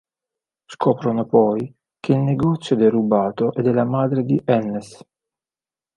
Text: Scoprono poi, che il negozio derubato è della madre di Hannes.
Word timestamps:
Scoprono 0.65 1.27
poi, 1.27 1.71
che 1.99 2.13
il 2.13 2.17
negozio 2.21 2.75
derubato 2.75 3.53
è 3.53 3.61
della 3.61 3.83
madre 3.85 4.23
di 4.23 4.41
Hannes. 4.43 4.99